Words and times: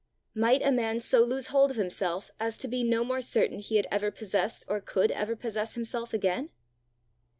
Might 0.33 0.63
a 0.65 0.71
man 0.71 0.99
so 0.99 1.23
lose 1.23 1.49
hold 1.49 1.69
of 1.69 1.77
himself 1.77 2.31
as 2.39 2.57
to 2.57 2.67
be 2.67 2.81
no 2.83 3.03
more 3.03 3.21
certain 3.21 3.59
he 3.59 3.75
had 3.75 3.85
ever 3.91 4.09
possessed 4.09 4.65
or 4.67 4.81
could 4.81 5.11
ever 5.11 5.35
possess 5.35 5.75
himself 5.75 6.11
again? 6.11 6.49